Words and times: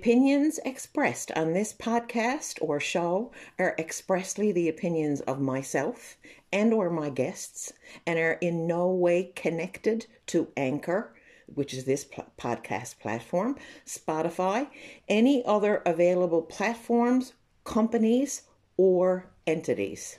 opinions 0.00 0.58
expressed 0.64 1.30
on 1.32 1.52
this 1.52 1.74
podcast 1.74 2.56
or 2.62 2.80
show 2.80 3.30
are 3.58 3.74
expressly 3.78 4.50
the 4.50 4.66
opinions 4.66 5.20
of 5.20 5.38
myself 5.38 6.16
and 6.50 6.72
or 6.72 6.88
my 6.88 7.10
guests 7.10 7.70
and 8.06 8.18
are 8.18 8.38
in 8.40 8.66
no 8.66 8.88
way 8.88 9.30
connected 9.36 10.06
to 10.24 10.48
Anchor, 10.56 11.12
which 11.54 11.74
is 11.74 11.84
this 11.84 12.06
podcast 12.38 12.98
platform, 12.98 13.58
Spotify, 13.84 14.68
any 15.06 15.44
other 15.44 15.82
available 15.84 16.40
platforms, 16.40 17.34
companies, 17.64 18.44
or 18.78 19.26
entities. 19.46 20.18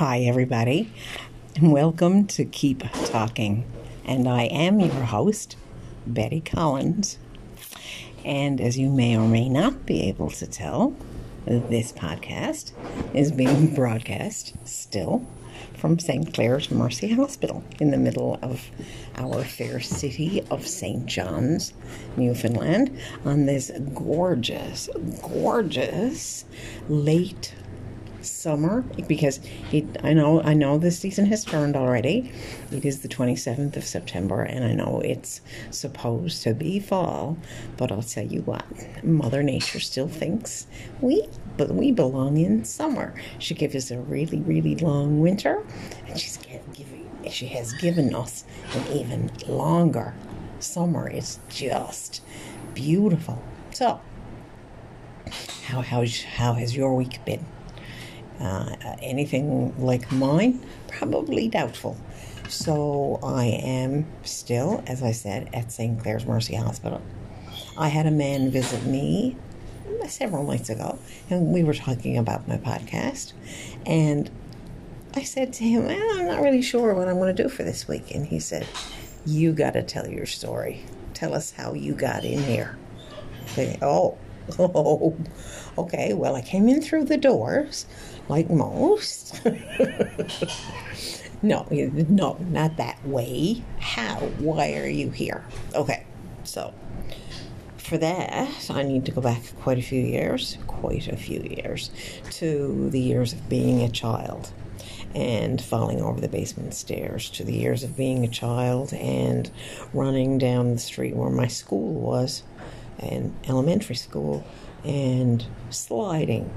Hi, 0.00 0.20
everybody, 0.20 0.90
and 1.56 1.72
welcome 1.72 2.26
to 2.28 2.46
Keep 2.46 2.84
Talking. 3.04 3.70
And 4.06 4.26
I 4.26 4.44
am 4.44 4.80
your 4.80 4.94
host, 4.94 5.58
Betty 6.06 6.40
Collins. 6.40 7.18
And 8.24 8.62
as 8.62 8.78
you 8.78 8.88
may 8.88 9.14
or 9.18 9.28
may 9.28 9.50
not 9.50 9.84
be 9.84 10.08
able 10.08 10.30
to 10.30 10.46
tell, 10.46 10.96
this 11.44 11.92
podcast 11.92 12.72
is 13.12 13.30
being 13.30 13.74
broadcast 13.74 14.54
still 14.64 15.26
from 15.74 15.98
St. 15.98 16.32
Clare's 16.32 16.70
Mercy 16.70 17.12
Hospital 17.12 17.62
in 17.78 17.90
the 17.90 17.98
middle 17.98 18.38
of 18.40 18.70
our 19.16 19.44
fair 19.44 19.80
city 19.80 20.42
of 20.50 20.66
St. 20.66 21.04
John's, 21.04 21.74
Newfoundland, 22.16 22.98
on 23.26 23.44
this 23.44 23.70
gorgeous, 23.92 24.88
gorgeous 25.20 26.46
late 26.88 27.54
summer 28.22 28.82
because 29.06 29.40
it, 29.72 29.84
I 30.02 30.12
know 30.12 30.42
I 30.42 30.54
know 30.54 30.78
the 30.78 30.90
season 30.90 31.26
has 31.26 31.44
turned 31.44 31.76
already. 31.76 32.32
It 32.70 32.84
is 32.84 33.00
the 33.00 33.08
27th 33.08 33.76
of 33.76 33.84
September 33.84 34.42
and 34.42 34.64
I 34.64 34.72
know 34.72 35.00
it's 35.04 35.40
supposed 35.70 36.42
to 36.42 36.54
be 36.54 36.80
fall, 36.80 37.36
but 37.76 37.90
I'll 37.92 38.02
tell 38.02 38.26
you 38.26 38.42
what, 38.42 38.64
Mother 39.04 39.42
Nature 39.42 39.80
still 39.80 40.08
thinks 40.08 40.66
we 41.00 41.28
but 41.56 41.70
we 41.70 41.92
belong 41.92 42.38
in 42.38 42.64
summer. 42.64 43.14
She 43.38 43.54
gives 43.54 43.74
us 43.74 43.90
a 43.90 43.98
really 43.98 44.40
really 44.40 44.76
long 44.76 45.20
winter 45.20 45.64
and 46.06 46.18
she's 46.18 46.36
giving 46.36 46.60
she 47.28 47.46
has 47.46 47.72
given 47.74 48.14
us 48.14 48.44
an 48.74 48.86
even 48.92 49.30
longer 49.46 50.14
summer. 50.58 51.08
It's 51.08 51.38
just 51.48 52.22
beautiful. 52.74 53.42
So, 53.72 54.00
how 55.66 55.82
how 55.82 56.04
how 56.36 56.54
has 56.54 56.76
your 56.76 56.94
week 56.94 57.24
been? 57.24 57.44
Uh, 58.40 58.74
anything 59.02 59.74
like 59.78 60.10
mine, 60.10 60.64
probably 60.88 61.48
doubtful. 61.48 61.96
So 62.48 63.20
I 63.22 63.44
am 63.44 64.06
still, 64.24 64.82
as 64.86 65.02
I 65.02 65.12
said, 65.12 65.50
at 65.52 65.70
St. 65.70 66.00
Clare's 66.00 66.26
Mercy 66.26 66.56
Hospital. 66.56 67.00
I 67.76 67.88
had 67.88 68.06
a 68.06 68.10
man 68.10 68.50
visit 68.50 68.84
me 68.84 69.36
several 70.08 70.44
nights 70.44 70.70
ago, 70.70 70.98
and 71.28 71.52
we 71.52 71.62
were 71.62 71.74
talking 71.74 72.18
about 72.18 72.48
my 72.48 72.56
podcast. 72.56 73.32
And 73.86 74.30
I 75.14 75.22
said 75.22 75.52
to 75.54 75.64
him, 75.64 75.86
well, 75.86 76.18
I'm 76.18 76.26
not 76.26 76.40
really 76.40 76.62
sure 76.62 76.94
what 76.94 77.08
I'm 77.08 77.16
going 77.16 77.34
to 77.34 77.42
do 77.42 77.48
for 77.48 77.62
this 77.62 77.88
week. 77.88 78.14
And 78.14 78.26
he 78.26 78.38
said, 78.38 78.66
You 79.26 79.52
got 79.52 79.72
to 79.72 79.82
tell 79.82 80.08
your 80.08 80.26
story. 80.26 80.84
Tell 81.14 81.34
us 81.34 81.52
how 81.52 81.74
you 81.74 81.94
got 81.94 82.24
in 82.24 82.42
here. 82.42 82.78
Say, 83.46 83.78
oh, 83.82 84.16
oh, 84.58 85.16
okay. 85.78 86.12
Well, 86.12 86.36
I 86.36 86.42
came 86.42 86.68
in 86.68 86.82
through 86.82 87.04
the 87.04 87.16
doors 87.16 87.86
like 88.28 88.50
most. 88.50 89.40
no, 91.42 91.66
no, 91.70 92.36
not 92.48 92.76
that 92.76 93.04
way. 93.06 93.62
How? 93.78 94.16
Why 94.38 94.74
are 94.74 94.88
you 94.88 95.10
here? 95.10 95.44
Okay, 95.74 96.06
so 96.44 96.72
for 97.76 97.98
that, 97.98 98.70
I 98.70 98.82
need 98.84 99.04
to 99.06 99.12
go 99.12 99.20
back 99.20 99.42
quite 99.62 99.78
a 99.78 99.82
few 99.82 100.00
years, 100.00 100.58
quite 100.68 101.08
a 101.08 101.16
few 101.16 101.40
years, 101.40 101.90
to 102.30 102.88
the 102.90 103.00
years 103.00 103.32
of 103.32 103.48
being 103.48 103.82
a 103.82 103.88
child 103.88 104.52
and 105.12 105.60
falling 105.60 106.00
over 106.00 106.20
the 106.20 106.28
basement 106.28 106.72
stairs, 106.74 107.28
to 107.30 107.42
the 107.42 107.52
years 107.52 107.82
of 107.82 107.96
being 107.96 108.24
a 108.24 108.28
child 108.28 108.92
and 108.92 109.50
running 109.92 110.38
down 110.38 110.70
the 110.72 110.78
street 110.78 111.16
where 111.16 111.30
my 111.30 111.48
school 111.48 111.92
was, 111.94 112.44
an 113.00 113.34
elementary 113.48 113.96
school, 113.96 114.44
and 114.84 115.44
sliding 115.70 116.50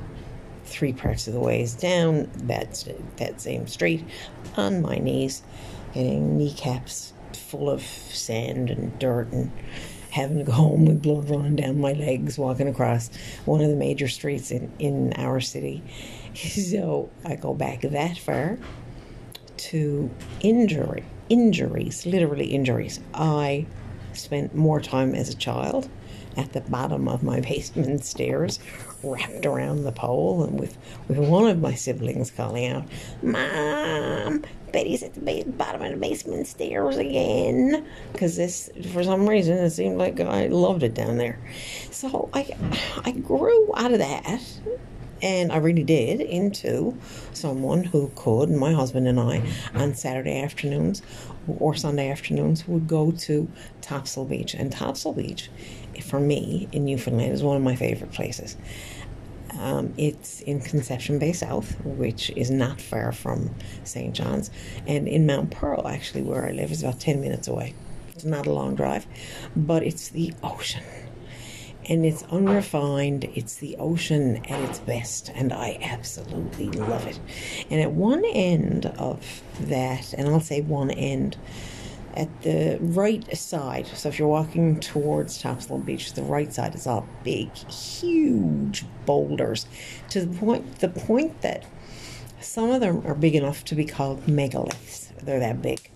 three 0.66 0.94
parts 0.94 1.28
of 1.28 1.34
the 1.34 1.40
ways 1.40 1.74
down 1.74 2.30
that, 2.36 2.84
that 3.18 3.42
same 3.42 3.68
street 3.68 4.04
on 4.56 4.82
my 4.82 4.96
knees, 4.98 5.44
getting 5.94 6.38
kneecaps 6.38 7.14
full 7.34 7.70
of 7.70 7.82
sand 7.82 8.70
and 8.70 8.98
dirt 9.00 9.32
and 9.32 9.52
having 10.12 10.38
to 10.38 10.44
go 10.44 10.52
home 10.54 10.86
with 10.86 11.02
blood 11.02 11.30
running 11.30 11.56
down 11.56 11.80
my 11.80 11.94
legs 11.94 12.38
walking 12.38 12.68
across 12.68 13.10
one 13.46 13.62
of 13.62 13.70
the 13.70 13.76
major 13.76 14.08
streets 14.08 14.52
in, 14.52 14.72
in 14.80 15.14
our 15.14 15.40
city. 15.40 15.84
So 16.34 17.12
I 17.24 17.36
go 17.36 17.54
back 17.54 17.82
that 17.82 18.18
far 18.18 18.58
to 19.56 20.10
injury, 20.40 21.04
injuries, 21.30 22.08
literally 22.08 22.48
injuries. 22.48 23.00
I 23.14 23.68
spent 24.14 24.56
more 24.56 24.82
time 24.82 25.14
as 25.14 25.30
a 25.30 25.36
child 25.36 25.88
at 26.38 26.54
the 26.54 26.62
bottom 26.62 27.08
of 27.08 27.24
my 27.24 27.40
basement 27.40 28.04
stairs, 28.06 28.60
wrapped 29.04 29.46
around 29.46 29.84
the 29.84 29.92
pole, 29.92 30.44
and 30.44 30.60
with, 30.60 30.78
with 31.08 31.18
one 31.18 31.48
of 31.48 31.60
my 31.60 31.74
siblings 31.74 32.32
calling 32.32 32.68
out, 32.68 32.84
Mom, 33.22 34.44
Betty's 34.72 35.04
at 35.04 35.14
the 35.14 35.44
bottom 35.44 35.82
of 35.82 35.92
the 35.92 35.98
basement 35.98 36.48
stairs 36.48 36.98
again. 36.98 37.86
Because 38.12 38.36
this, 38.36 38.70
for 38.92 39.04
some 39.04 39.28
reason, 39.30 39.58
it 39.58 39.70
seemed 39.72 39.98
like 39.98 40.20
I 40.20 40.48
loved 40.48 40.84
it 40.84 40.94
down 40.94 41.18
there. 41.18 41.40
So 41.92 42.30
I, 42.34 42.56
I 43.06 43.12
grew 43.12 43.72
out 43.76 43.92
of 43.92 44.00
that 44.00 44.42
and 45.24 45.54
I 45.54 45.58
really 45.58 45.84
did 45.84 46.20
into 46.20 46.98
someone 47.32 47.86
who 47.86 48.12
could, 48.14 48.50
my 48.52 48.74
husband 48.74 49.08
and 49.08 49.18
I, 49.18 49.42
on 49.74 49.96
Saturday 49.96 50.42
afternoons 50.42 51.02
or 51.48 51.74
Sunday 51.76 52.12
afternoons, 52.12 52.68
would 52.68 52.88
go 52.90 53.12
to 53.12 53.50
Topsail 53.82 54.26
Beach. 54.26 54.54
And 54.54 54.70
Topsail 54.70 55.14
Beach 55.14 55.50
for 56.04 56.20
me 56.20 56.68
in 56.74 56.84
Newfoundland 56.84 57.32
is 57.32 57.42
one 57.42 57.56
of 57.56 57.64
my 57.64 57.76
favorite 57.76 58.12
places. 58.12 58.58
Um, 59.58 59.94
it's 59.98 60.42
in 60.42 60.60
Conception 60.60 61.20
Bay 61.20 61.32
South, 61.32 61.74
which 61.86 62.30
is 62.32 62.52
not 62.52 62.82
far 62.82 63.14
from 63.14 63.56
St. 63.86 64.14
John's, 64.14 64.52
and 64.88 65.08
in 65.08 65.26
Mount 65.26 65.52
Pearl, 65.52 65.88
actually, 65.88 66.24
where 66.24 66.46
I 66.46 66.52
live, 66.52 66.72
is 66.72 66.84
about 66.84 67.00
10 67.00 67.22
minutes 67.22 67.48
away. 67.48 67.76
It's 68.10 68.26
not 68.26 68.46
a 68.46 68.52
long 68.52 68.76
drive, 68.76 69.08
but 69.56 69.84
it's 69.84 70.10
the 70.10 70.34
ocean. 70.44 70.84
And 71.90 72.06
it's 72.06 72.24
unrefined, 72.24 73.26
it's 73.36 73.56
the 73.56 73.76
ocean 73.78 74.38
at 74.46 74.62
its 74.62 74.80
best, 74.80 75.30
and 75.36 75.52
I 75.52 75.78
absolutely 75.82 76.68
love 76.68 77.06
it. 77.08 77.20
And 77.70 77.82
at 77.82 77.92
one 77.92 78.24
end 78.26 78.86
of 78.86 79.42
that, 79.60 80.14
and 80.14 80.30
I'll 80.30 80.40
say 80.40 80.62
one 80.62 80.92
end, 80.92 81.38
at 82.16 82.42
the 82.44 82.78
right 82.80 83.36
side. 83.36 83.88
So 83.88 84.10
if 84.10 84.20
you're 84.20 84.28
walking 84.28 84.80
towards 84.80 85.42
Topsail 85.42 85.80
Beach, 85.80 86.14
the 86.14 86.24
right 86.24 86.54
side 86.54 86.76
is 86.76 86.88
all 86.88 87.08
big, 87.24 87.54
huge 87.56 88.86
boulders 89.06 89.66
to 90.10 90.26
the 90.26 90.38
point 90.38 90.80
the 90.80 90.90
point 90.90 91.42
that 91.42 91.66
some 92.40 92.70
of 92.72 92.82
them 92.82 93.06
are 93.06 93.16
big 93.16 93.36
enough 93.36 93.66
to 93.66 93.76
be 93.76 93.86
called 93.86 94.26
megaliths. 94.26 95.10
They're 95.18 95.40
that 95.40 95.62
big. 95.62 95.90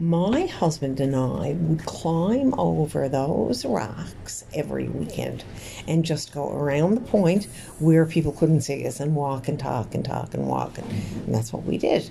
My 0.00 0.46
husband 0.46 0.98
and 0.98 1.14
I 1.14 1.52
would 1.60 1.84
climb 1.84 2.54
over 2.58 3.06
those 3.06 3.66
rocks 3.66 4.46
every 4.54 4.88
weekend 4.88 5.44
and 5.86 6.06
just 6.06 6.32
go 6.32 6.50
around 6.50 6.94
the 6.94 7.02
point 7.02 7.44
where 7.80 8.06
people 8.06 8.32
couldn't 8.32 8.62
see 8.62 8.86
us 8.86 8.98
and 8.98 9.14
walk 9.14 9.46
and 9.46 9.58
talk 9.58 9.94
and 9.94 10.02
talk 10.02 10.32
and 10.32 10.46
walk. 10.48 10.78
And, 10.78 10.88
that's 11.28 11.52
what 11.52 11.64
we 11.64 11.76
did. 11.76 12.10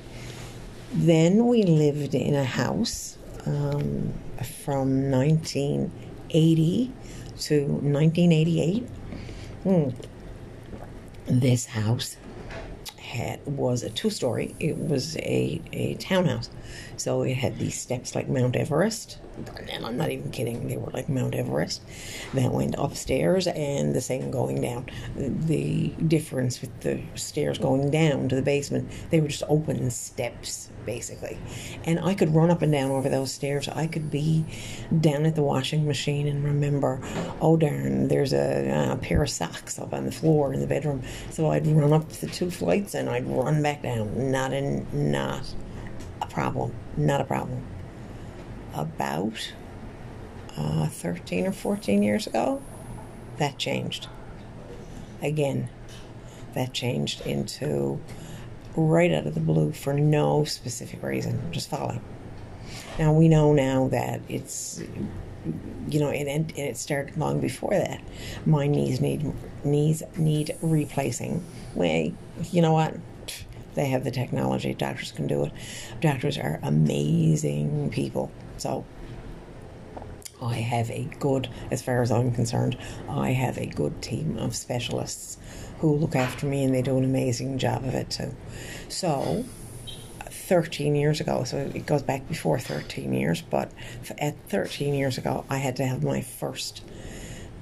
Then 0.93 1.47
we 1.47 1.63
lived 1.63 2.13
in 2.13 2.35
a 2.35 2.43
house 2.43 3.17
um, 3.47 4.13
from 4.63 5.09
1980 5.09 6.93
to 7.39 7.65
1988. 7.65 8.83
Hmm. 9.63 9.89
This 11.25 11.65
house 11.65 12.17
had 13.09 13.45
was 13.45 13.83
a 13.83 13.89
two-story. 13.89 14.55
It 14.59 14.77
was 14.77 15.17
a, 15.17 15.61
a 15.73 15.95
townhouse, 15.95 16.49
so 16.97 17.23
it 17.23 17.35
had 17.35 17.57
these 17.57 17.79
steps 17.79 18.15
like 18.15 18.29
Mount 18.29 18.55
Everest 18.55 19.17
and 19.71 19.85
I'm 19.85 19.97
not 19.97 20.09
even 20.11 20.31
kidding, 20.31 20.67
they 20.67 20.77
were 20.77 20.91
like 20.91 21.09
Mount 21.09 21.35
Everest 21.35 21.81
that 22.33 22.51
went 22.51 22.75
upstairs 22.77 23.47
and 23.47 23.93
the 23.95 24.01
same 24.01 24.31
going 24.31 24.61
down. 24.61 24.87
The 25.15 25.89
difference 26.07 26.61
with 26.61 26.81
the 26.81 27.01
stairs 27.15 27.57
going 27.57 27.91
down 27.91 28.29
to 28.29 28.35
the 28.35 28.41
basement, 28.41 28.89
they 29.09 29.21
were 29.21 29.27
just 29.27 29.43
open 29.47 29.89
steps 29.91 30.69
basically. 30.89 31.37
And 31.83 31.99
I 31.99 32.15
could 32.15 32.33
run 32.33 32.49
up 32.49 32.63
and 32.63 32.71
down 32.71 32.89
over 32.89 33.09
those 33.09 33.31
stairs. 33.31 33.67
I 33.67 33.85
could 33.85 34.09
be 34.09 34.43
down 34.99 35.27
at 35.27 35.35
the 35.35 35.43
washing 35.43 35.85
machine 35.85 36.27
and 36.27 36.43
remember, 36.43 36.99
oh 37.41 37.57
darn, 37.57 38.07
there's 38.07 38.33
a, 38.33 38.93
a 38.93 38.97
pair 38.97 39.21
of 39.21 39.29
socks 39.29 39.77
up 39.77 39.93
on 39.93 40.05
the 40.05 40.11
floor 40.11 40.51
in 40.51 40.61
the 40.61 40.65
bedroom. 40.65 41.03
So 41.29 41.51
I'd 41.51 41.67
run 41.67 41.93
up 41.93 42.09
the 42.09 42.25
two 42.25 42.49
flights 42.49 42.95
and 42.95 43.07
I'd 43.07 43.27
run 43.27 43.61
back 43.61 43.83
down. 43.83 44.31
Not 44.31 44.51
in, 44.51 44.87
not 44.91 45.43
a 46.23 46.25
problem. 46.25 46.73
Not 46.97 47.21
a 47.21 47.23
problem 47.23 47.63
about 48.73 49.53
uh, 50.57 50.87
13 50.87 51.45
or 51.45 51.51
14 51.51 52.01
years 52.01 52.25
ago, 52.25 52.63
that 53.37 53.59
changed. 53.59 54.07
Again, 55.21 55.69
that 56.55 56.73
changed 56.73 57.21
into 57.27 58.01
right 58.79 59.11
out 59.11 59.27
of 59.27 59.33
the 59.33 59.39
blue 59.39 59.71
for 59.71 59.93
no 59.93 60.43
specific 60.43 61.03
reason, 61.03 61.51
just 61.51 61.69
falling. 61.69 62.01
Now 62.97 63.13
we 63.13 63.27
know 63.27 63.53
now 63.53 63.87
that 63.89 64.21
it's, 64.27 64.81
you 65.87 65.99
know, 65.99 66.09
and, 66.09 66.51
it 66.57 66.77
started 66.77 67.17
long 67.17 67.39
before 67.39 67.71
that. 67.71 68.01
My 68.45 68.67
knees 68.67 68.99
need 68.99 69.31
knees 69.63 70.03
need 70.17 70.55
replacing. 70.61 71.43
Well, 71.75 72.11
you 72.51 72.61
know 72.61 72.73
what? 72.73 72.95
They 73.75 73.87
have 73.87 74.03
the 74.03 74.11
technology. 74.11 74.73
Doctors 74.73 75.11
can 75.11 75.27
do 75.27 75.45
it. 75.45 75.51
Doctors 76.01 76.37
are 76.37 76.59
amazing 76.63 77.89
people. 77.91 78.31
So 78.57 78.85
I 80.41 80.55
have 80.55 80.89
a 80.89 81.09
good, 81.19 81.49
as 81.71 81.81
far 81.81 82.01
as 82.01 82.11
I'm 82.11 82.31
concerned, 82.31 82.77
I 83.09 83.31
have 83.31 83.57
a 83.57 83.65
good 83.65 84.01
team 84.01 84.37
of 84.37 84.55
specialists 84.55 85.37
who 85.79 85.95
look 85.95 86.15
after 86.15 86.45
me 86.45 86.63
and 86.63 86.73
they 86.73 86.81
do 86.81 86.97
an 86.97 87.03
amazing 87.03 87.57
job 87.57 87.83
of 87.83 87.93
it 87.93 88.09
too. 88.09 88.35
So, 88.87 89.45
13 90.29 90.95
years 90.95 91.19
ago, 91.19 91.43
so 91.43 91.57
it 91.57 91.85
goes 91.85 92.01
back 92.01 92.27
before 92.27 92.59
13 92.59 93.13
years, 93.13 93.41
but 93.41 93.71
at 94.17 94.35
13 94.49 94.93
years 94.93 95.17
ago, 95.17 95.45
I 95.49 95.57
had 95.57 95.75
to 95.77 95.85
have 95.85 96.03
my 96.03 96.21
first 96.21 96.81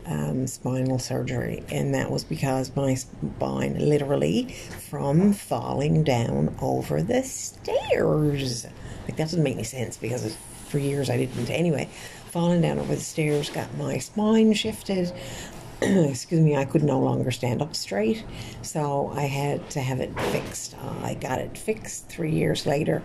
um, 0.06 0.48
spinal 0.48 1.00
surgery, 1.00 1.64
and 1.70 1.94
that 1.94 2.10
was 2.10 2.24
because 2.24 2.74
my 2.76 2.94
spine 2.94 3.78
literally 3.78 4.56
from 4.90 5.34
falling 5.34 6.04
down 6.04 6.56
over 6.62 7.04
the 7.04 7.24
stairs. 7.24 8.66
Like, 9.06 9.18
that 9.18 9.24
doesn't 9.24 9.44
make 9.44 9.56
any 9.56 9.64
sense 9.64 9.98
because 9.98 10.38
for 10.68 10.80
years 10.80 11.10
I 11.10 11.18
didn't 11.18 11.50
anyway. 11.50 11.90
Falling 12.32 12.62
down 12.62 12.80
over 12.80 12.94
the 12.94 13.02
stairs, 13.02 13.50
got 13.50 13.76
my 13.78 13.98
spine 13.98 14.54
shifted. 14.54 15.12
Excuse 15.82 16.42
me, 16.42 16.56
I 16.56 16.66
could 16.66 16.84
no 16.84 17.00
longer 17.00 17.32
stand 17.32 17.62
up 17.62 17.76
straight, 17.76 18.24
so 18.62 19.12
I 19.16 19.24
had 19.24 19.70
to 19.72 19.82
have 19.82 20.00
it 20.00 20.18
fixed. 20.32 20.76
Uh, 20.82 20.94
I 21.04 21.14
got 21.14 21.40
it 21.40 21.58
fixed 21.58 22.10
three 22.10 22.32
years 22.32 22.66
later. 22.66 23.04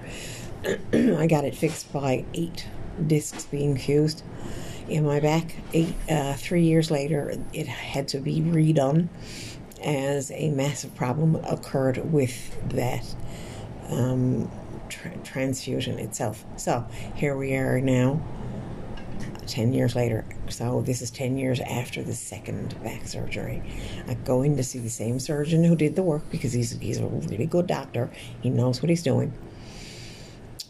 I 0.92 1.26
got 1.26 1.44
it 1.44 1.54
fixed 1.54 1.92
by 1.92 2.24
eight 2.34 2.66
discs 3.06 3.44
being 3.44 3.76
fused 3.76 4.22
in 4.88 5.04
my 5.04 5.20
back. 5.20 5.54
Eight, 5.72 5.94
uh, 6.08 6.34
three 6.34 6.64
years 6.64 6.90
later, 6.90 7.36
it 7.52 7.66
had 7.66 8.08
to 8.08 8.18
be 8.18 8.40
redone 8.40 9.08
as 9.82 10.30
a 10.30 10.50
massive 10.50 10.94
problem 10.94 11.36
occurred 11.44 12.12
with 12.12 12.70
that 12.70 13.04
um, 13.88 14.50
tra- 14.92 15.16
transfusion 15.24 15.98
itself. 15.98 16.44
So 16.56 16.86
here 17.14 17.36
we 17.36 17.54
are 17.54 17.80
now, 17.80 18.20
10 19.46 19.72
years 19.72 19.96
later. 19.96 20.24
So 20.48 20.82
this 20.82 21.02
is 21.02 21.10
10 21.10 21.36
years 21.36 21.60
after 21.60 22.02
the 22.02 22.14
second 22.14 22.80
back 22.82 23.06
surgery. 23.06 23.62
I 24.06 24.14
go 24.14 24.42
in 24.42 24.56
to 24.56 24.62
see 24.62 24.78
the 24.78 24.90
same 24.90 25.18
surgeon 25.18 25.64
who 25.64 25.74
did 25.74 25.96
the 25.96 26.02
work 26.02 26.22
because 26.30 26.52
he's, 26.52 26.78
he's 26.78 26.98
a 26.98 27.06
really 27.06 27.46
good 27.46 27.66
doctor. 27.66 28.10
He 28.40 28.50
knows 28.50 28.82
what 28.82 28.90
he's 28.90 29.02
doing. 29.02 29.32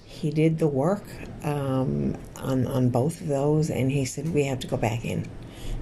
He 0.05 0.31
did 0.31 0.59
the 0.59 0.69
work 0.69 1.05
um, 1.43 2.17
on, 2.37 2.67
on 2.69 2.91
both 2.91 3.21
of 3.21 3.27
those 3.27 3.71
and 3.71 3.91
he 3.91 4.05
said, 4.05 4.33
We 4.33 4.45
have 4.45 4.61
to 4.61 4.69
go 4.69 4.77
back 4.77 5.05
in. 5.05 5.29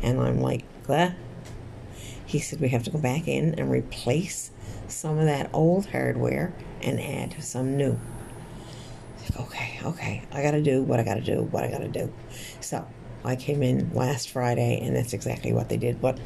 And 0.03 0.19
I'm 0.19 0.41
like, 0.41 0.65
what? 0.87 1.13
He 2.25 2.39
said, 2.39 2.59
We 2.59 2.71
have 2.71 2.83
to 2.85 2.91
go 2.91 2.99
back 2.99 3.29
in 3.29 3.55
and 3.59 3.71
replace 3.71 4.51
some 4.89 5.19
of 5.19 5.27
that 5.27 5.51
old 5.53 5.87
hardware 5.87 6.55
and 6.81 6.99
add 7.01 7.43
some 7.43 7.77
new 7.77 7.99
okay, 9.41 9.81
okay, 9.85 10.23
I 10.33 10.43
got 10.43 10.53
to 10.53 10.63
do 10.63 10.83
what 10.83 11.01
I 11.01 11.05
got 11.05 11.15
to 11.15 11.21
do, 11.21 11.43
what 11.43 11.65
I 11.65 11.71
got 11.71 11.81
to 11.81 11.89
do. 11.89 12.13
So 12.61 12.87
I 13.25 13.37
came 13.37 13.63
in 13.63 13.93
last 13.95 14.31
Friday, 14.31 14.81
and 14.83 14.97
that's 14.97 15.13
exactly 15.13 15.53
what 15.53 15.69
they 15.69 15.77
did. 15.77 16.01
But 16.01 16.19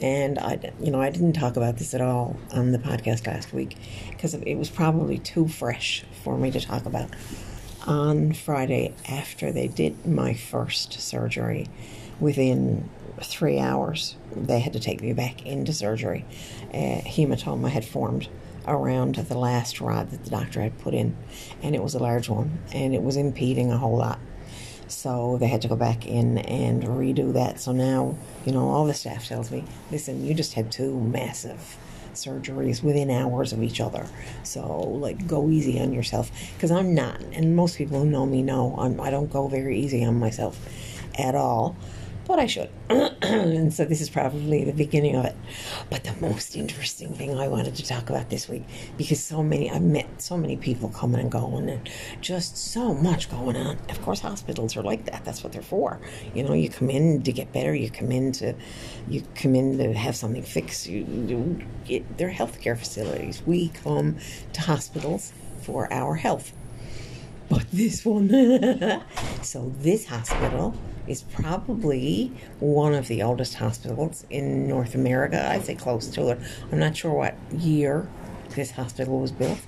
and 0.00 0.38
I, 0.38 0.72
you 0.80 0.90
know, 0.90 1.00
I 1.00 1.10
didn't 1.10 1.32
talk 1.32 1.56
about 1.56 1.76
this 1.76 1.92
at 1.94 2.00
all 2.00 2.36
on 2.52 2.72
the 2.72 2.78
podcast 2.78 3.26
last 3.26 3.52
week 3.52 3.76
because 4.10 4.34
it 4.34 4.54
was 4.54 4.70
probably 4.70 5.18
too 5.18 5.48
fresh 5.48 6.04
for 6.22 6.38
me 6.38 6.50
to 6.52 6.60
talk 6.60 6.86
about. 6.86 7.10
On 7.86 8.32
Friday, 8.32 8.94
after 9.08 9.50
they 9.50 9.66
did 9.66 10.06
my 10.06 10.34
first 10.34 10.92
surgery, 11.00 11.68
within 12.20 12.88
three 13.22 13.58
hours, 13.58 14.16
they 14.34 14.60
had 14.60 14.72
to 14.74 14.80
take 14.80 15.00
me 15.00 15.12
back 15.12 15.44
into 15.46 15.72
surgery. 15.72 16.24
A 16.72 17.02
hematoma 17.06 17.70
had 17.70 17.84
formed 17.84 18.28
around 18.68 19.16
the 19.16 19.38
last 19.38 19.80
rod 19.80 20.10
that 20.10 20.24
the 20.24 20.30
doctor 20.30 20.62
had 20.62 20.78
put 20.78 20.94
in, 20.94 21.16
and 21.62 21.74
it 21.74 21.82
was 21.82 21.94
a 21.94 21.98
large 21.98 22.28
one, 22.28 22.58
and 22.72 22.94
it 22.94 23.02
was 23.02 23.16
impeding 23.16 23.70
a 23.70 23.78
whole 23.78 23.96
lot. 23.96 24.18
So 24.88 25.36
they 25.38 25.48
had 25.48 25.62
to 25.62 25.68
go 25.68 25.76
back 25.76 26.06
in 26.06 26.38
and 26.38 26.82
redo 26.82 27.32
that. 27.34 27.60
So 27.60 27.72
now, 27.72 28.16
you 28.46 28.52
know, 28.52 28.68
all 28.68 28.86
the 28.86 28.94
staff 28.94 29.26
tells 29.26 29.50
me, 29.50 29.64
listen, 29.90 30.24
you 30.24 30.34
just 30.34 30.54
had 30.54 30.72
two 30.72 30.98
massive 30.98 31.76
surgeries 32.14 32.82
within 32.82 33.10
hours 33.10 33.52
of 33.52 33.62
each 33.62 33.80
other. 33.80 34.06
So, 34.42 34.66
like, 34.66 35.26
go 35.26 35.48
easy 35.50 35.78
on 35.80 35.92
yourself. 35.92 36.30
Because 36.54 36.70
I'm 36.70 36.94
not, 36.94 37.20
and 37.32 37.54
most 37.54 37.76
people 37.76 38.00
who 38.00 38.06
know 38.06 38.26
me 38.26 38.42
know 38.42 38.74
I'm, 38.78 39.00
I 39.00 39.10
don't 39.10 39.30
go 39.30 39.46
very 39.46 39.78
easy 39.78 40.04
on 40.04 40.18
myself 40.18 40.58
at 41.18 41.34
all 41.34 41.76
but 42.28 42.38
I 42.38 42.44
should. 42.46 42.68
and 43.22 43.72
so 43.72 43.86
this 43.86 44.02
is 44.02 44.10
probably 44.10 44.62
the 44.62 44.72
beginning 44.72 45.16
of 45.16 45.24
it. 45.24 45.34
But 45.88 46.04
the 46.04 46.14
most 46.20 46.54
interesting 46.54 47.14
thing 47.14 47.38
I 47.38 47.48
wanted 47.48 47.74
to 47.76 47.86
talk 47.86 48.10
about 48.10 48.28
this 48.28 48.50
week, 48.50 48.64
because 48.98 49.18
so 49.24 49.42
many, 49.42 49.70
I've 49.70 49.82
met 49.82 50.20
so 50.20 50.36
many 50.36 50.58
people 50.58 50.90
coming 50.90 51.22
and 51.22 51.32
going 51.32 51.70
and 51.70 51.88
just 52.20 52.58
so 52.58 52.92
much 52.92 53.30
going 53.30 53.56
on. 53.56 53.78
Of 53.88 54.02
course, 54.02 54.20
hospitals 54.20 54.76
are 54.76 54.82
like 54.82 55.06
that. 55.06 55.24
That's 55.24 55.42
what 55.42 55.54
they're 55.54 55.62
for. 55.62 56.00
You 56.34 56.44
know, 56.44 56.52
you 56.52 56.68
come 56.68 56.90
in 56.90 57.22
to 57.22 57.32
get 57.32 57.50
better, 57.54 57.74
you 57.74 57.90
come 57.90 58.12
in 58.12 58.32
to, 58.32 58.54
you 59.08 59.22
come 59.34 59.54
in 59.54 59.78
to 59.78 59.94
have 59.94 60.14
something 60.14 60.42
fixed. 60.42 60.86
You, 60.86 61.06
you 61.26 61.60
it, 61.88 62.18
they're 62.18 62.30
healthcare 62.30 62.78
facilities. 62.78 63.42
We 63.46 63.68
come 63.70 64.18
to 64.52 64.60
hospitals 64.60 65.32
for 65.62 65.90
our 65.90 66.14
health. 66.14 66.52
But 67.48 67.64
this 67.72 68.04
one, 68.04 68.28
so 69.42 69.72
this 69.78 70.04
hospital 70.04 70.74
is 71.08 71.22
probably 71.22 72.32
one 72.60 72.94
of 72.94 73.08
the 73.08 73.22
oldest 73.22 73.54
hospitals 73.54 74.24
in 74.30 74.68
North 74.68 74.94
America. 74.94 75.48
I'd 75.50 75.64
say 75.64 75.74
close 75.74 76.08
to 76.08 76.28
it. 76.30 76.38
I'm 76.70 76.78
not 76.78 76.96
sure 76.96 77.12
what 77.12 77.36
year 77.52 78.08
this 78.54 78.72
hospital 78.72 79.20
was 79.20 79.32
built. 79.32 79.60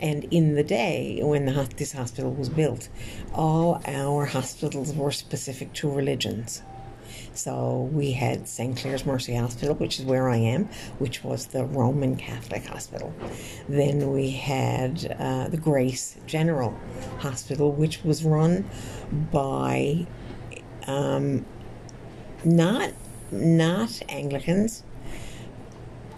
And 0.00 0.24
in 0.24 0.54
the 0.54 0.64
day 0.64 1.20
when 1.22 1.46
the, 1.46 1.68
this 1.76 1.92
hospital 1.92 2.32
was 2.32 2.48
built, 2.48 2.88
all 3.32 3.80
our 3.86 4.26
hospitals 4.26 4.92
were 4.92 5.12
specific 5.12 5.72
to 5.74 5.90
religions. 5.90 6.62
So 7.34 7.88
we 7.92 8.12
had 8.12 8.46
St. 8.48 8.76
Clare's 8.76 9.06
Mercy 9.06 9.34
Hospital, 9.34 9.74
which 9.74 9.98
is 9.98 10.04
where 10.04 10.28
I 10.28 10.36
am, 10.36 10.68
which 10.98 11.24
was 11.24 11.46
the 11.46 11.64
Roman 11.64 12.16
Catholic 12.16 12.66
hospital. 12.66 13.14
Then 13.68 14.12
we 14.12 14.30
had 14.30 15.16
uh, 15.18 15.48
the 15.48 15.56
Grace 15.56 16.16
General 16.26 16.76
Hospital, 17.20 17.72
which 17.72 18.02
was 18.04 18.24
run 18.24 18.68
by 19.30 20.06
um, 20.86 21.44
not 22.44 22.92
not 23.30 24.02
Anglicans. 24.08 24.82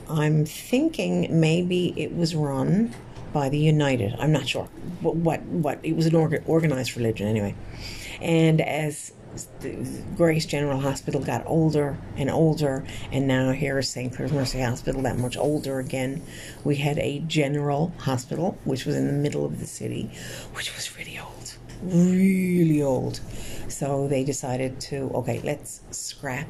I'm 0.09 0.45
thinking 0.45 1.41
maybe 1.41 1.95
it 1.97 2.15
was 2.15 2.35
run 2.35 2.95
by 3.33 3.49
the 3.49 3.59
United. 3.59 4.15
I'm 4.19 4.33
not 4.33 4.47
sure 4.49 4.65
what 5.01 5.17
what, 5.17 5.43
what 5.43 5.79
it 5.83 5.97
was 5.97 6.07
an 6.07 6.15
organized 6.47 6.97
religion 6.97 7.27
anyway. 7.27 7.55
And 8.21 8.61
as 8.61 9.13
Grace 10.17 10.47
General 10.47 10.81
Hospital 10.81 11.21
got 11.21 11.45
older 11.47 11.99
and 12.17 12.31
older, 12.31 12.85
and 13.11 13.27
now 13.27 13.53
here 13.53 13.79
is 13.79 13.89
St. 13.89 14.15
Clare's 14.15 14.33
Mercy 14.33 14.61
Hospital, 14.61 15.03
that 15.03 15.19
much 15.19 15.37
older 15.37 15.79
again. 15.79 16.23
We 16.63 16.77
had 16.77 16.99
a 16.99 17.21
general 17.21 17.93
hospital, 17.99 18.59
which 18.65 18.85
was 18.85 18.97
in 18.97 19.07
the 19.07 19.13
middle 19.13 19.45
of 19.45 19.61
the 19.61 19.67
city, 19.67 20.11
which 20.53 20.75
was 20.75 20.97
really 20.97 21.19
old, 21.19 21.57
really 21.83 22.83
old. 22.83 23.21
So 23.69 24.09
they 24.09 24.25
decided 24.25 24.81
to, 24.83 25.11
okay, 25.15 25.41
let's 25.43 25.81
scrap 25.91 26.47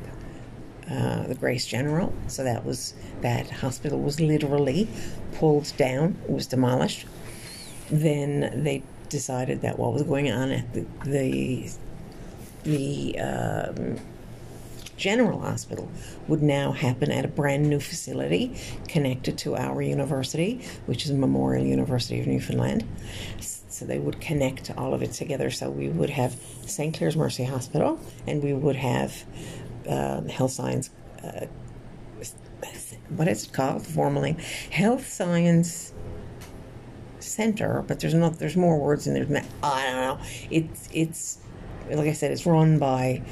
uh, 0.90 1.26
the 1.26 1.34
Grace 1.34 1.66
General. 1.66 2.12
So 2.26 2.44
that 2.44 2.64
was, 2.64 2.94
that 3.22 3.48
hospital 3.50 4.00
was 4.00 4.20
literally 4.20 4.88
pulled 5.34 5.72
down, 5.76 6.16
was 6.28 6.46
demolished. 6.46 7.06
Then 7.90 8.62
they 8.62 8.82
decided 9.08 9.62
that 9.62 9.78
what 9.78 9.92
was 9.92 10.02
going 10.02 10.30
on 10.30 10.50
at 10.50 10.72
the, 10.74 10.86
the 11.04 11.70
the 12.64 13.18
um, 13.18 13.98
General 14.96 15.40
Hospital 15.40 15.90
would 16.28 16.42
now 16.42 16.72
happen 16.72 17.10
at 17.10 17.24
a 17.24 17.28
brand 17.28 17.68
new 17.68 17.80
facility 17.80 18.56
connected 18.88 19.36
to 19.38 19.56
our 19.56 19.82
university, 19.82 20.64
which 20.86 21.04
is 21.04 21.12
Memorial 21.12 21.66
University 21.66 22.20
of 22.20 22.26
Newfoundland. 22.26 22.86
So 23.40 23.84
they 23.84 23.98
would 23.98 24.20
connect 24.20 24.70
all 24.76 24.94
of 24.94 25.02
it 25.02 25.12
together. 25.12 25.50
So 25.50 25.68
we 25.68 25.88
would 25.88 26.10
have 26.10 26.36
St. 26.66 26.96
Clare's 26.96 27.16
Mercy 27.16 27.44
Hospital, 27.44 27.98
and 28.26 28.42
we 28.42 28.52
would 28.52 28.76
have 28.76 29.24
uh, 29.88 30.22
Health 30.22 30.52
Science. 30.52 30.90
Uh, 31.22 31.46
what 33.08 33.28
is 33.28 33.44
it 33.44 33.52
called 33.52 33.86
formally? 33.86 34.36
Health 34.70 35.06
Science 35.06 35.92
Center, 37.18 37.84
but 37.86 38.00
there's 38.00 38.14
not. 38.14 38.38
There's 38.38 38.56
more 38.56 38.78
words 38.78 39.06
in 39.06 39.14
there. 39.14 39.44
I 39.62 39.82
don't 39.86 39.96
know. 39.96 40.18
It's 40.50 40.88
it's 40.92 41.38
like 41.90 42.08
I 42.08 42.12
said, 42.12 42.30
it's 42.30 42.46
run 42.46 42.78
by, 42.78 43.22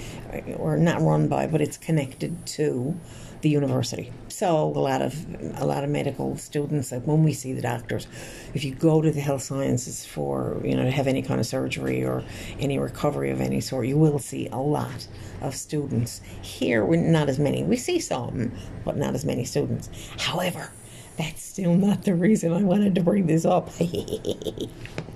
or 0.56 0.76
not 0.76 1.00
run 1.00 1.28
by, 1.28 1.46
but 1.46 1.60
it's 1.60 1.76
connected 1.76 2.46
to 2.46 2.98
the 3.42 3.48
university. 3.48 4.12
So 4.28 4.56
a 4.56 4.78
lot 4.78 5.02
of 5.02 5.14
a 5.60 5.66
lot 5.66 5.84
of 5.84 5.90
medical 5.90 6.36
students, 6.36 6.92
like 6.92 7.02
when 7.02 7.22
we 7.22 7.32
see 7.32 7.52
the 7.52 7.60
doctors, 7.60 8.06
if 8.54 8.64
you 8.64 8.74
go 8.74 9.02
to 9.02 9.10
the 9.10 9.20
health 9.20 9.42
sciences 9.42 10.06
for 10.06 10.60
you 10.64 10.74
know 10.76 10.84
to 10.84 10.90
have 10.90 11.06
any 11.06 11.22
kind 11.22 11.40
of 11.40 11.46
surgery 11.46 12.04
or 12.04 12.24
any 12.58 12.78
recovery 12.78 13.30
of 13.30 13.40
any 13.40 13.60
sort, 13.60 13.86
you 13.86 13.98
will 13.98 14.18
see 14.18 14.48
a 14.48 14.58
lot 14.58 15.06
of 15.40 15.54
students. 15.54 16.20
Here, 16.40 16.84
we're 16.84 17.00
not 17.00 17.28
as 17.28 17.38
many. 17.38 17.64
We 17.64 17.76
see 17.76 17.98
some, 17.98 18.52
but 18.84 18.96
not 18.96 19.14
as 19.14 19.24
many 19.24 19.44
students. 19.44 19.90
However, 20.18 20.72
that's 21.18 21.42
still 21.42 21.74
not 21.74 22.04
the 22.04 22.14
reason 22.14 22.52
I 22.52 22.62
wanted 22.62 22.94
to 22.94 23.02
bring 23.02 23.26
this 23.26 23.44
up. 23.44 23.70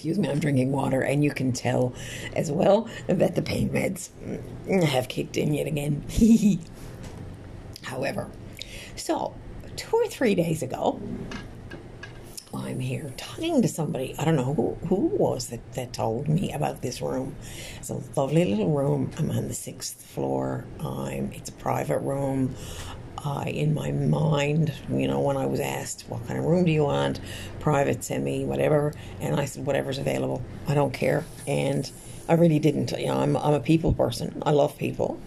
excuse 0.00 0.18
me, 0.18 0.30
I'm 0.30 0.38
drinking 0.38 0.72
water, 0.72 1.02
and 1.02 1.22
you 1.22 1.30
can 1.30 1.52
tell 1.52 1.92
as 2.34 2.50
well 2.50 2.88
that 3.06 3.34
the 3.34 3.42
pain 3.42 3.68
meds 3.68 4.08
have 4.82 5.08
kicked 5.08 5.36
in 5.36 5.52
yet 5.52 5.66
again. 5.66 6.02
However, 7.82 8.30
so 8.96 9.34
two 9.76 9.94
or 9.94 10.06
three 10.06 10.34
days 10.34 10.62
ago, 10.62 10.98
I'm 12.54 12.80
here 12.80 13.12
talking 13.18 13.60
to 13.60 13.68
somebody. 13.68 14.14
I 14.18 14.24
don't 14.24 14.36
know 14.36 14.54
who, 14.54 14.74
who 14.86 14.94
was 15.18 15.48
that, 15.48 15.74
that 15.74 15.92
told 15.92 16.30
me 16.30 16.50
about 16.50 16.80
this 16.80 17.02
room. 17.02 17.36
It's 17.76 17.90
a 17.90 18.00
lovely 18.16 18.46
little 18.46 18.70
room. 18.70 19.10
I'm 19.18 19.30
on 19.30 19.48
the 19.48 19.54
sixth 19.54 20.00
floor. 20.00 20.64
I'm, 20.80 21.30
it's 21.34 21.50
a 21.50 21.52
private 21.52 21.98
room. 21.98 22.54
In 23.46 23.74
my 23.74 23.92
mind, 23.92 24.72
you 24.90 25.06
know, 25.06 25.20
when 25.20 25.36
I 25.36 25.46
was 25.46 25.60
asked, 25.60 26.04
what 26.08 26.26
kind 26.26 26.38
of 26.38 26.46
room 26.46 26.64
do 26.64 26.72
you 26.72 26.84
want? 26.84 27.20
Private, 27.58 28.02
semi, 28.02 28.44
whatever. 28.44 28.94
And 29.20 29.38
I 29.38 29.44
said, 29.44 29.66
whatever's 29.66 29.98
available. 29.98 30.42
I 30.66 30.74
don't 30.74 30.92
care. 30.92 31.24
And 31.46 31.90
I 32.28 32.34
really 32.34 32.58
didn't. 32.58 32.92
You 32.92 33.08
know, 33.08 33.18
I'm, 33.18 33.36
I'm 33.36 33.54
a 33.54 33.60
people 33.60 33.92
person. 33.92 34.42
I 34.46 34.52
love 34.52 34.78
people. 34.78 35.20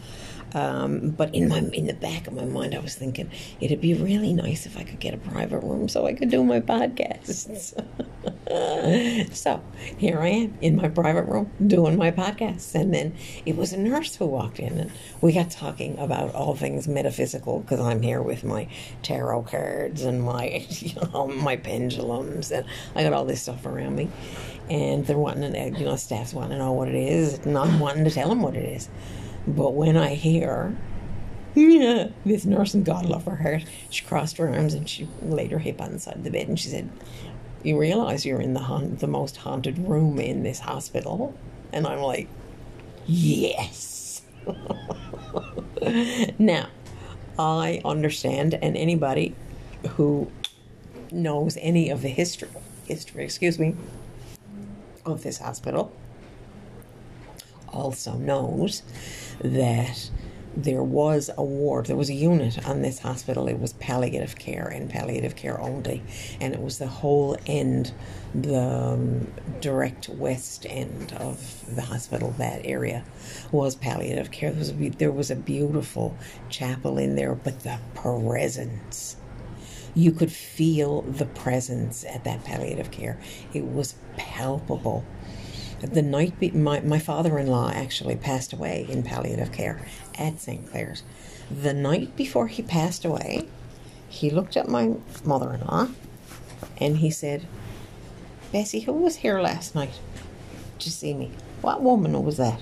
Um, 0.53 1.09
but 1.09 1.33
in 1.33 1.49
my 1.49 1.59
in 1.73 1.87
the 1.87 1.93
back 1.93 2.27
of 2.27 2.33
my 2.33 2.45
mind, 2.45 2.75
I 2.75 2.79
was 2.79 2.95
thinking 2.95 3.31
it'd 3.59 3.81
be 3.81 3.93
really 3.93 4.33
nice 4.33 4.65
if 4.65 4.77
I 4.77 4.83
could 4.83 4.99
get 4.99 5.13
a 5.13 5.17
private 5.17 5.59
room 5.59 5.89
so 5.89 6.05
I 6.05 6.13
could 6.13 6.29
do 6.29 6.43
my 6.43 6.59
podcasts. 6.59 7.73
so 9.33 9.63
here 9.97 10.19
I 10.19 10.27
am 10.27 10.57
in 10.61 10.75
my 10.75 10.89
private 10.89 11.23
room 11.23 11.49
doing 11.65 11.97
my 11.97 12.11
podcasts, 12.11 12.75
and 12.75 12.93
then 12.93 13.15
it 13.45 13.55
was 13.55 13.73
a 13.73 13.77
nurse 13.77 14.15
who 14.15 14.25
walked 14.25 14.59
in, 14.59 14.77
and 14.77 14.91
we 15.21 15.33
got 15.33 15.49
talking 15.49 15.97
about 15.97 16.33
all 16.35 16.55
things 16.55 16.87
metaphysical 16.87 17.61
because 17.61 17.79
I'm 17.79 18.01
here 18.01 18.21
with 18.21 18.43
my 18.43 18.67
tarot 19.01 19.43
cards 19.43 20.03
and 20.03 20.21
my 20.21 20.65
you 20.69 20.93
know 21.13 21.27
my 21.27 21.55
pendulums, 21.57 22.51
and 22.51 22.65
I 22.95 23.03
got 23.03 23.13
all 23.13 23.25
this 23.25 23.41
stuff 23.41 23.65
around 23.65 23.95
me, 23.95 24.09
and 24.69 25.05
they're 25.07 25.17
wanting 25.17 25.53
to 25.53 25.79
you 25.79 25.85
know 25.85 25.95
staff's 25.95 26.33
wanting 26.33 26.51
to 26.51 26.57
know 26.57 26.73
what 26.73 26.89
it 26.89 26.95
is, 26.95 27.39
and 27.39 27.57
I'm 27.57 27.79
wanting 27.79 28.03
to 28.03 28.11
tell 28.11 28.29
them 28.29 28.41
what 28.41 28.55
it 28.55 28.65
is. 28.65 28.89
But 29.47 29.73
when 29.73 29.97
I 29.97 30.15
hear, 30.15 30.75
this 31.55 32.45
nurse 32.45 32.73
and 32.73 32.85
God 32.85 33.05
love 33.05 33.25
her 33.25 33.35
heart, 33.35 33.65
she 33.89 34.03
crossed 34.05 34.37
her 34.37 34.49
arms 34.49 34.73
and 34.73 34.89
she 34.89 35.07
laid 35.21 35.51
her 35.51 35.59
hip 35.59 35.81
on 35.81 35.93
the 35.93 35.99
side 35.99 36.15
of 36.15 36.23
the 36.23 36.31
bed 36.31 36.47
and 36.47 36.59
she 36.59 36.69
said, 36.69 36.89
"You 37.61 37.77
realize 37.79 38.25
you're 38.25 38.41
in 38.41 38.53
the 38.53 38.95
the 38.99 39.07
most 39.07 39.37
haunted 39.37 39.77
room 39.77 40.19
in 40.19 40.43
this 40.43 40.59
hospital?" 40.59 41.35
And 41.71 41.85
I'm 41.85 42.01
like, 42.01 42.27
"Yes." 43.05 44.21
now, 46.39 46.67
I 47.37 47.81
understand, 47.83 48.53
and 48.55 48.77
anybody 48.77 49.35
who 49.91 50.31
knows 51.11 51.57
any 51.61 51.89
of 51.89 52.01
the 52.01 52.09
history, 52.09 52.49
history, 52.87 53.23
excuse 53.25 53.59
me, 53.59 53.75
of 55.05 55.23
this 55.23 55.39
hospital 55.39 55.91
also 57.73 58.13
knows 58.13 58.83
that 59.41 60.09
there 60.55 60.83
was 60.83 61.29
a 61.37 61.43
ward, 61.43 61.87
there 61.87 61.95
was 61.95 62.09
a 62.09 62.13
unit 62.13 62.65
on 62.67 62.81
this 62.81 62.99
hospital. 62.99 63.47
It 63.47 63.59
was 63.59 63.73
palliative 63.73 64.35
care 64.35 64.67
and 64.67 64.89
palliative 64.89 65.35
care 65.35 65.59
only, 65.59 66.03
and 66.39 66.53
it 66.53 66.61
was 66.61 66.77
the 66.77 66.87
whole 66.87 67.37
end, 67.47 67.91
the 68.35 68.59
um, 68.59 69.27
direct 69.61 70.09
west 70.09 70.65
end 70.69 71.13
of 71.13 71.75
the 71.75 71.81
hospital. 71.81 72.35
That 72.37 72.61
area 72.65 73.03
was 73.51 73.75
palliative 73.75 74.31
care. 74.31 74.51
There 74.51 74.59
was 74.59 74.69
a, 74.69 74.89
there 74.89 75.11
was 75.11 75.31
a 75.31 75.35
beautiful 75.35 76.15
chapel 76.49 76.97
in 76.97 77.15
there, 77.15 77.33
but 77.35 77.61
the 77.61 77.79
presence. 77.95 79.17
You 79.95 80.11
could 80.11 80.31
feel 80.31 81.03
the 81.03 81.27
presence 81.27 82.03
at 82.03 82.23
that 82.23 82.43
palliative 82.43 82.89
care. 82.89 83.19
It 83.53 83.63
was 83.63 83.93
palpable 84.17 85.05
the 85.91 86.01
night 86.01 86.39
be- 86.39 86.51
my, 86.51 86.79
my 86.81 86.99
father-in-law 86.99 87.71
actually 87.73 88.15
passed 88.15 88.53
away 88.53 88.85
in 88.89 89.03
palliative 89.03 89.51
care 89.51 89.85
at 90.17 90.39
st 90.39 90.69
clare's. 90.69 91.03
The 91.51 91.73
night 91.73 92.15
before 92.15 92.47
he 92.47 92.61
passed 92.61 93.03
away 93.03 93.47
he 94.07 94.29
looked 94.29 94.55
at 94.55 94.69
my 94.69 94.95
mother-in-law 95.23 95.89
and 96.77 96.97
he 96.97 97.09
said 97.09 97.45
bessie 98.51 98.81
who 98.81 98.93
was 98.93 99.17
here 99.17 99.41
last 99.41 99.75
night 99.75 99.99
to 100.79 100.91
see 100.91 101.13
me? 101.13 101.31
What 101.61 101.81
woman 101.81 102.23
was 102.23 102.37
that? 102.37 102.61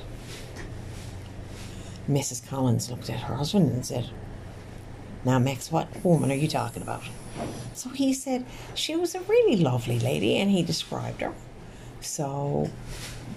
Mrs 2.09 2.47
collins 2.47 2.89
looked 2.89 3.09
at 3.09 3.21
her 3.21 3.35
husband 3.35 3.71
and 3.71 3.85
said 3.85 4.09
now 5.23 5.37
max 5.37 5.71
what 5.71 6.03
woman 6.03 6.31
are 6.31 6.35
you 6.35 6.47
talking 6.47 6.81
about? 6.81 7.03
So 7.75 7.89
he 7.89 8.13
said 8.13 8.45
she 8.73 8.95
was 8.95 9.13
a 9.13 9.21
really 9.21 9.57
lovely 9.57 9.99
lady 9.99 10.37
and 10.37 10.49
he 10.49 10.63
described 10.63 11.21
her 11.21 11.33
so 12.01 12.69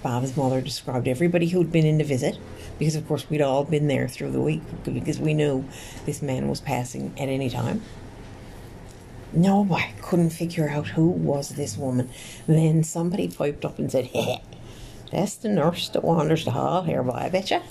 Bob's 0.03 0.37
mother 0.37 0.61
described 0.61 1.09
everybody 1.09 1.49
who'd 1.49 1.73
been 1.73 1.87
in 1.87 1.99
to 1.99 2.05
visit, 2.05 2.39
because 2.79 2.97
of 2.97 3.07
course 3.07 3.29
we'd 3.31 3.41
all 3.41 3.65
been 3.65 3.89
there 3.89 4.09
through 4.09 4.33
the 4.33 4.41
week 4.41 4.63
because 4.85 5.19
we 5.19 5.35
knew 5.35 5.65
this 6.07 6.23
man 6.23 6.49
was 6.49 6.61
passing 6.61 7.13
at 7.19 7.29
any 7.29 7.49
time. 7.49 7.83
No, 9.33 9.67
I 9.73 9.93
couldn't 10.01 10.31
figure 10.31 10.69
out 10.69 10.89
who 10.89 11.09
was 11.09 11.51
this 11.51 11.77
woman. 11.77 12.09
Then 12.47 12.85
somebody 12.85 13.29
piped 13.29 13.65
up 13.65 13.79
and 13.79 13.91
said, 13.91 14.07
hey, 14.07 14.43
that's 15.11 15.37
the 15.37 15.49
nurse 15.49 15.89
that 15.89 16.05
wanders 16.05 16.45
the 16.45 16.53
hall 16.53 16.83
here, 16.83 17.03
boy, 17.03 17.13
I 17.13 17.29
betcha. 17.31 17.63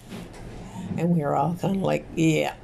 And 0.98 1.16
we 1.16 1.22
were 1.22 1.36
all 1.36 1.56
kind 1.56 1.78
of 1.78 1.82
like, 1.82 2.06
yeah, 2.16 2.56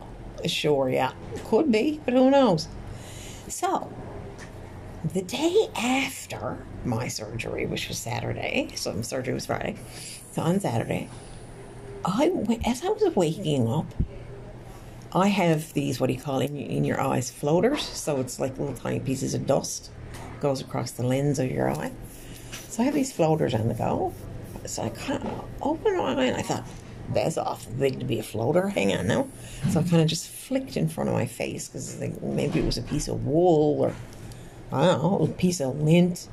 sure, 0.45 0.89
yeah. 0.89 1.13
Could 1.45 1.71
be, 1.71 2.01
but 2.03 2.13
who 2.13 2.29
knows? 2.29 2.67
So, 3.48 3.91
the 5.13 5.21
day 5.21 5.69
after 5.75 6.65
my 6.86 7.07
surgery, 7.07 7.65
which 7.65 7.88
was 7.88 7.98
Saturday, 7.98 8.71
so 8.75 8.93
my 8.93 9.01
surgery 9.01 9.33
was 9.33 9.45
Friday, 9.45 9.75
so 10.31 10.41
on 10.41 10.59
Saturday, 10.59 11.09
I 12.05 12.31
as 12.65 12.83
I 12.83 12.89
was 12.89 13.15
waking 13.15 13.67
up, 13.67 13.86
I 15.13 15.27
have 15.27 15.74
these 15.74 16.00
what 16.00 16.07
do 16.07 16.13
you 16.13 16.21
call 16.21 16.39
in, 16.39 16.55
in 16.55 16.83
your 16.83 17.01
eyes 17.01 17.31
floaters. 17.31 17.83
So 17.83 18.19
it's 18.19 18.39
like 18.39 18.57
little 18.57 18.75
tiny 18.75 19.00
pieces 19.00 19.33
of 19.33 19.48
dust 19.48 19.89
goes 20.39 20.62
across 20.62 20.91
the 20.91 21.03
lens 21.03 21.39
of 21.39 21.51
your 21.51 21.69
eye. 21.69 21.91
So 22.69 22.83
I 22.83 22.86
have 22.86 22.93
these 22.93 23.12
floaters 23.12 23.53
on 23.53 23.67
the 23.67 23.74
go. 23.74 24.13
So 24.65 24.83
I 24.83 24.89
kind 24.89 25.24
of 25.24 25.45
opened 25.62 25.98
my 25.98 26.13
eye 26.13 26.25
and 26.25 26.38
I 26.38 26.41
thought, 26.41 26.63
that's 27.13 27.38
awful 27.38 27.74
big 27.74 28.00
to 28.00 28.05
be 28.05 28.19
a 28.19 28.24
floater. 28.24 28.69
Hang 28.69 28.93
on 28.95 29.07
now. 29.07 29.27
So 29.71 29.79
I 29.79 29.83
kind 29.83 30.01
of 30.01 30.07
just 30.07 30.29
flicked 30.29 30.77
in 30.77 30.88
front 30.88 31.09
of 31.09 31.15
my 31.15 31.25
face 31.25 31.67
because 31.67 32.00
maybe 32.21 32.59
it 32.59 32.65
was 32.65 32.77
a 32.77 32.83
piece 32.83 33.07
of 33.07 33.25
wool 33.25 33.81
or 33.81 33.93
I 34.71 34.86
don't 34.86 35.01
know, 35.01 35.25
a 35.25 35.27
piece 35.27 35.59
of 35.59 35.81
lint. 35.81 36.27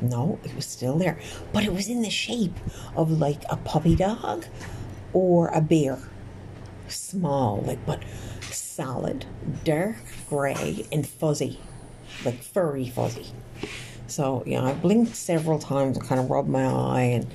No, 0.00 0.38
it 0.44 0.54
was 0.54 0.66
still 0.66 0.98
there. 0.98 1.18
But 1.52 1.64
it 1.64 1.72
was 1.72 1.88
in 1.88 2.02
the 2.02 2.10
shape 2.10 2.58
of 2.94 3.10
like 3.10 3.42
a 3.48 3.56
puppy 3.56 3.96
dog 3.96 4.46
or 5.12 5.48
a 5.48 5.60
bear. 5.60 5.98
Small, 6.88 7.62
like, 7.62 7.84
but 7.84 8.02
solid, 8.50 9.26
dark 9.64 9.96
gray 10.28 10.86
and 10.92 11.06
fuzzy, 11.06 11.58
like 12.24 12.42
furry 12.42 12.88
fuzzy. 12.88 13.32
So, 14.06 14.44
know, 14.46 14.66
I 14.66 14.74
blinked 14.74 15.16
several 15.16 15.58
times 15.58 15.96
and 15.96 16.06
kind 16.06 16.20
of 16.20 16.30
rubbed 16.30 16.48
my 16.48 16.64
eye 16.64 17.02
and 17.02 17.26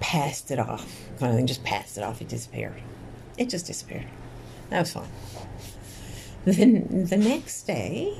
passed 0.00 0.50
it 0.50 0.58
off. 0.58 0.86
Kind 1.18 1.30
of 1.30 1.36
thing, 1.36 1.46
just 1.46 1.64
passed 1.64 1.96
it 1.96 2.04
off. 2.04 2.20
It 2.20 2.28
disappeared. 2.28 2.82
It 3.38 3.48
just 3.48 3.66
disappeared. 3.66 4.06
That 4.68 4.80
was 4.80 4.92
fine. 4.92 5.08
Then 6.44 7.06
the 7.06 7.16
next 7.16 7.62
day, 7.62 8.18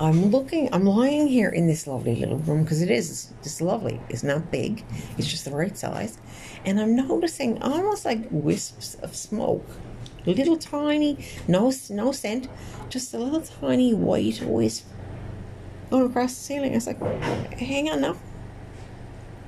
I'm 0.00 0.30
looking, 0.30 0.72
I'm 0.72 0.86
lying 0.86 1.28
here 1.28 1.50
in 1.50 1.66
this 1.66 1.86
lovely 1.86 2.16
little 2.16 2.38
room 2.38 2.62
because 2.62 2.80
it 2.80 2.90
is, 2.90 3.34
just 3.42 3.60
lovely. 3.60 4.00
It's 4.08 4.22
not 4.22 4.50
big, 4.50 4.82
it's 5.18 5.28
just 5.28 5.44
the 5.44 5.50
right 5.50 5.76
size. 5.76 6.16
And 6.64 6.80
I'm 6.80 6.96
noticing 6.96 7.62
almost 7.62 8.06
like 8.06 8.26
wisps 8.30 8.94
of 9.02 9.14
smoke. 9.14 9.68
Little 10.24 10.56
tiny, 10.56 11.18
no, 11.46 11.70
no 11.90 12.12
scent, 12.12 12.48
just 12.88 13.12
a 13.12 13.18
little 13.18 13.42
tiny 13.42 13.92
white 13.92 14.40
wisp 14.40 14.86
going 15.90 16.06
across 16.06 16.34
the 16.34 16.40
ceiling. 16.40 16.72
I 16.72 16.76
was 16.76 16.86
like, 16.86 17.00
hang 17.52 17.90
on 17.90 18.00
now. 18.00 18.16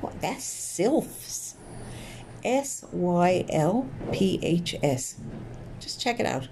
What? 0.03 0.21
That's 0.21 0.45
sylphs. 0.45 1.57
S 2.45 2.85
Y 2.93 3.47
L 3.49 3.89
P 4.13 4.39
H 4.43 4.75
S. 4.83 5.17
Just 5.81 5.99
check 5.99 6.21
it 6.21 6.27
out. 6.27 6.49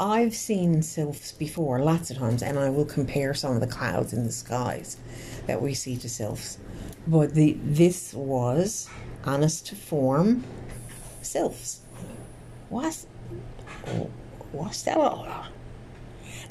I've 0.00 0.34
seen 0.34 0.82
sylphs 0.82 1.32
before, 1.32 1.80
lots 1.80 2.10
of 2.10 2.18
times, 2.18 2.42
and 2.42 2.58
I 2.58 2.70
will 2.70 2.84
compare 2.84 3.34
some 3.34 3.54
of 3.54 3.60
the 3.60 3.66
clouds 3.66 4.12
in 4.12 4.24
the 4.24 4.32
skies 4.32 4.96
that 5.46 5.60
we 5.60 5.74
see 5.74 5.96
to 5.96 6.08
sylphs. 6.08 6.58
But 7.06 7.34
the 7.34 7.56
this 7.62 8.14
was 8.14 8.88
honest 9.24 9.66
to 9.68 9.76
form 9.76 10.44
sylphs. 11.22 11.80
What's 12.68 13.06
what's 14.52 14.82
that 14.82 14.96
all? 14.96 15.46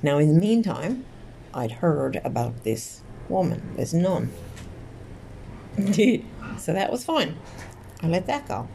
Now, 0.03 0.17
in 0.17 0.33
the 0.33 0.39
meantime, 0.39 1.05
I'd 1.53 1.71
heard 1.71 2.21
about 2.23 2.63
this 2.63 3.01
woman, 3.29 3.75
this 3.75 3.93
nun. 3.93 4.31
so 6.57 6.73
that 6.73 6.91
was 6.91 7.03
fine. 7.05 7.37
I 8.01 8.07
let 8.07 8.27
that 8.27 8.47
go. 8.47 8.67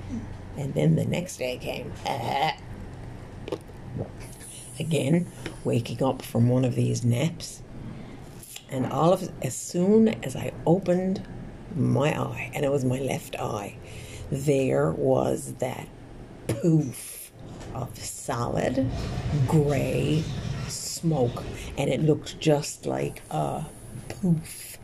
And 0.57 0.75
then 0.75 0.97
the 0.97 1.05
next 1.05 1.37
day 1.37 1.59
came. 1.59 1.93
again, 4.81 5.31
waking 5.65 6.03
up 6.03 6.23
from 6.23 6.49
one 6.49 6.65
of 6.65 6.75
these 6.75 7.05
naps. 7.05 7.63
And 8.71 8.87
all 8.87 9.13
of 9.13 9.31
as 9.43 9.55
soon 9.55 10.09
as 10.25 10.37
I 10.37 10.53
opened 10.67 11.27
my 11.77 12.19
eye, 12.19 12.51
and 12.55 12.65
it 12.65 12.71
was 12.71 12.85
my 12.85 12.99
left 12.99 13.37
eye, 13.37 13.77
there 14.31 14.91
was 14.93 15.55
that 15.55 15.89
poof 16.49 17.33
of 17.75 17.97
solid 17.99 18.89
gray 19.47 20.25
smoke, 20.69 21.43
and 21.77 21.91
it 21.91 22.01
looked 22.01 22.39
just 22.41 22.87
like 22.87 23.23
a 23.31 23.65
poof. 24.09 24.79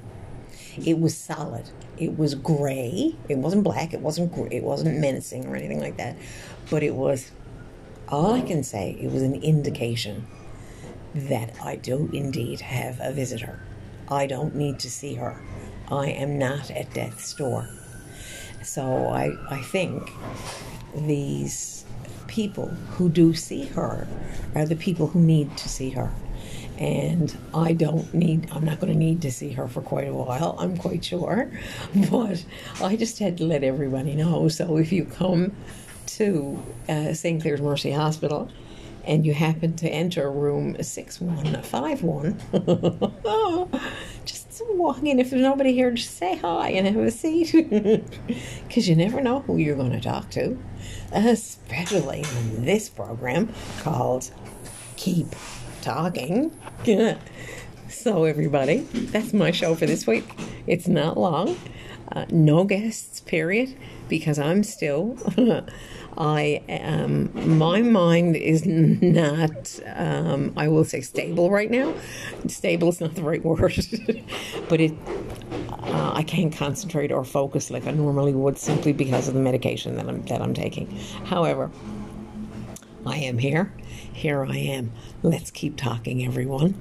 It 0.84 0.98
was 0.98 1.16
solid. 1.16 1.70
It 1.96 2.18
was 2.18 2.34
gray. 2.34 3.16
It 3.28 3.38
wasn't 3.38 3.64
black. 3.64 3.94
It 3.94 4.00
wasn't. 4.00 4.32
Gray, 4.34 4.48
It 4.52 4.62
wasn't 4.62 4.98
menacing 4.98 5.46
or 5.46 5.56
anything 5.56 5.80
like 5.80 5.96
that. 5.96 6.16
But 6.70 6.82
it 6.82 6.94
was 6.94 7.30
all 8.08 8.32
I 8.32 8.40
can 8.40 8.62
say, 8.62 8.96
it 9.00 9.10
was 9.10 9.22
an 9.22 9.34
indication 9.42 10.26
that 11.14 11.54
I 11.62 11.76
do 11.76 12.10
indeed 12.12 12.60
have 12.60 13.00
a 13.00 13.12
visitor. 13.12 13.60
I 14.08 14.26
don't 14.26 14.54
need 14.54 14.78
to 14.80 14.90
see 14.90 15.14
her. 15.14 15.40
I 15.90 16.08
am 16.10 16.38
not 16.38 16.70
at 16.70 16.92
death's 16.92 17.34
door. 17.34 17.68
So 18.62 19.06
I, 19.08 19.32
I 19.48 19.62
think 19.62 20.10
these 20.94 21.84
people 22.26 22.66
who 22.66 23.08
do 23.08 23.34
see 23.34 23.64
her 23.66 24.06
are 24.54 24.66
the 24.66 24.76
people 24.76 25.06
who 25.08 25.20
need 25.20 25.56
to 25.56 25.68
see 25.68 25.90
her. 25.90 26.12
And 26.78 27.34
I 27.54 27.72
don't 27.72 28.12
need, 28.12 28.48
I'm 28.52 28.64
not 28.64 28.80
going 28.80 28.92
to 28.92 28.98
need 28.98 29.22
to 29.22 29.32
see 29.32 29.52
her 29.52 29.66
for 29.66 29.80
quite 29.80 30.08
a 30.08 30.12
while, 30.12 30.56
I'm 30.58 30.76
quite 30.76 31.04
sure. 31.04 31.50
But 32.10 32.44
I 32.82 32.96
just 32.96 33.18
had 33.18 33.38
to 33.38 33.44
let 33.44 33.64
everybody 33.64 34.14
know. 34.14 34.48
So 34.48 34.76
if 34.76 34.92
you 34.92 35.06
come 35.06 35.52
to 36.06 36.62
uh, 36.88 37.12
St. 37.12 37.40
Clare's 37.42 37.60
Mercy 37.60 37.92
Hospital 37.92 38.50
and 39.06 39.24
you 39.24 39.32
happen 39.32 39.76
to 39.76 39.88
enter 39.88 40.30
room 40.30 40.76
6151, 40.82 42.40
just 44.24 44.46
walk 44.76 45.02
in. 45.02 45.18
If 45.18 45.30
there's 45.30 45.42
nobody 45.42 45.72
here, 45.72 45.90
just 45.90 46.16
say 46.16 46.36
hi 46.36 46.70
and 46.70 46.86
have 46.86 46.96
a 46.96 47.10
seat. 47.10 47.52
Because 48.66 48.88
you 48.88 48.96
never 48.96 49.20
know 49.20 49.40
who 49.40 49.56
you're 49.56 49.76
going 49.76 49.92
to 49.92 50.00
talk 50.00 50.30
to, 50.30 50.58
especially 51.12 52.24
in 52.38 52.64
this 52.64 52.88
program 52.88 53.52
called 53.78 54.30
Keep 54.96 55.28
Talking. 55.82 56.50
so, 57.88 58.24
everybody, 58.24 58.78
that's 58.78 59.32
my 59.32 59.50
show 59.50 59.74
for 59.74 59.86
this 59.86 60.06
week. 60.06 60.28
It's 60.66 60.88
not 60.88 61.16
long, 61.16 61.56
uh, 62.12 62.26
no 62.30 62.64
guests, 62.64 63.20
period, 63.20 63.76
because 64.08 64.38
I'm 64.38 64.62
still. 64.62 65.16
I 66.18 66.62
am, 66.66 67.58
my 67.58 67.82
mind 67.82 68.36
is 68.36 68.64
not, 68.64 69.78
um, 69.94 70.54
I 70.56 70.68
will 70.68 70.84
say 70.84 71.02
stable 71.02 71.50
right 71.50 71.70
now. 71.70 71.92
Stable 72.46 72.88
is 72.88 73.00
not 73.00 73.14
the 73.14 73.22
right 73.22 73.44
word, 73.44 73.76
but 74.68 74.80
it, 74.80 74.94
uh, 75.70 76.12
I 76.14 76.22
can't 76.22 76.54
concentrate 76.54 77.12
or 77.12 77.22
focus 77.22 77.70
like 77.70 77.86
I 77.86 77.90
normally 77.90 78.32
would 78.32 78.56
simply 78.56 78.92
because 78.94 79.28
of 79.28 79.34
the 79.34 79.40
medication 79.40 79.96
that 79.96 80.08
I'm, 80.08 80.22
that 80.22 80.40
I'm 80.40 80.54
taking. 80.54 80.88
However, 81.26 81.70
I 83.04 83.18
am 83.18 83.38
here. 83.38 83.72
Here 84.12 84.44
I 84.44 84.56
am. 84.56 84.92
Let's 85.22 85.50
keep 85.50 85.76
talking, 85.76 86.24
everyone. 86.24 86.74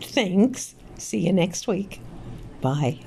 Thanks. 0.00 0.74
See 0.98 1.20
you 1.20 1.32
next 1.32 1.68
week. 1.68 2.00
Bye. 2.60 3.00